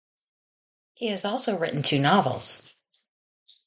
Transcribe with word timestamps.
He 0.95 1.09
has 1.09 1.25
also 1.25 1.59
written 1.59 1.83
two 1.83 1.99
novels. 1.99 2.73